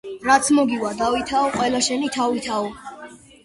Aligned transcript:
რაც 0.27 0.47
მოგივა 0.59 0.93
დავითაო, 1.03 1.53
ყველა 1.59 1.85
შენი 1.91 2.13
თავითაო. 2.19 2.69